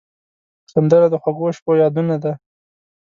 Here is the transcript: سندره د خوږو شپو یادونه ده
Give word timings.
سندره 0.71 1.07
د 1.11 1.15
خوږو 1.21 1.47
شپو 1.57 1.71
یادونه 1.81 2.15
ده 2.23 2.33